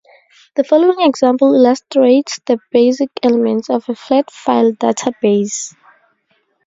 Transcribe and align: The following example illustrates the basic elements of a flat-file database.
The 0.55 0.63
following 0.63 1.07
example 1.07 1.53
illustrates 1.53 2.39
the 2.47 2.57
basic 2.71 3.11
elements 3.21 3.69
of 3.69 3.87
a 3.87 3.93
flat-file 3.93 4.71
database. 4.71 5.75